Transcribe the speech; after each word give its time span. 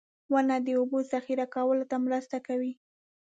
•ونه 0.33 0.55
د 0.65 0.67
اوبو 0.79 0.97
ذخېره 1.11 1.45
کولو 1.55 1.83
ته 1.91 1.97
مرسته 2.05 2.37
کوي. 2.47 2.73